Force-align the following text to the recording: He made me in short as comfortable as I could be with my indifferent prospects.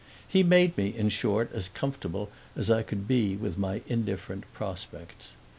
He 0.27 0.41
made 0.41 0.75
me 0.79 0.87
in 0.87 1.09
short 1.09 1.51
as 1.53 1.69
comfortable 1.69 2.31
as 2.55 2.71
I 2.71 2.81
could 2.81 3.07
be 3.07 3.35
with 3.37 3.59
my 3.59 3.83
indifferent 3.87 4.45
prospects. 4.51 5.33